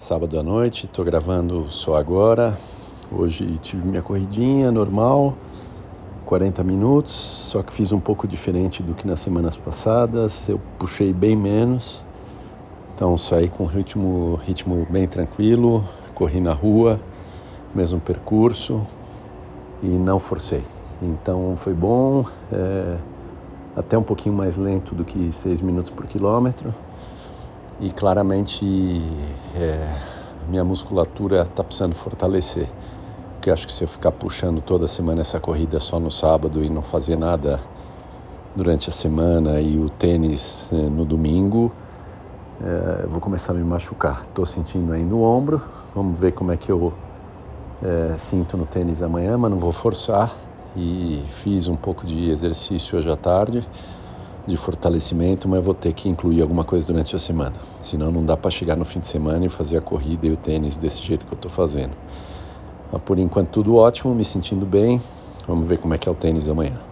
[0.00, 2.58] sábado à noite, estou gravando só agora.
[3.12, 5.36] Hoje tive minha corridinha normal,
[6.24, 10.48] 40 minutos, só que fiz um pouco diferente do que nas semanas passadas.
[10.48, 12.02] Eu puxei bem menos,
[12.94, 16.98] então saí com ritmo, ritmo bem tranquilo, corri na rua,
[17.74, 18.80] mesmo percurso
[19.82, 20.64] e não forcei.
[21.02, 22.96] Então foi bom, é,
[23.76, 26.74] até um pouquinho mais lento do que 6 minutos por quilômetro
[27.80, 29.02] e claramente
[29.56, 29.96] é,
[30.48, 32.68] minha musculatura está precisando fortalecer.
[33.34, 36.68] Porque acho que se eu ficar puxando toda semana essa corrida só no sábado e
[36.68, 37.58] não fazer nada
[38.54, 41.72] durante a semana e o tênis é, no domingo,
[42.62, 44.24] é, vou começar a me machucar.
[44.28, 45.62] Estou sentindo aí no ombro,
[45.94, 46.92] vamos ver como é que eu
[47.82, 50.34] é, sinto no tênis amanhã, mas não vou forçar.
[50.76, 53.66] E fiz um pouco de exercício hoje à tarde
[54.46, 57.56] de fortalecimento, mas vou ter que incluir alguma coisa durante a semana.
[57.78, 60.36] Senão não dá para chegar no fim de semana e fazer a corrida e o
[60.36, 61.92] tênis desse jeito que eu estou fazendo.
[62.92, 65.00] Mas por enquanto tudo ótimo, me sentindo bem.
[65.46, 66.89] Vamos ver como é que é o tênis amanhã.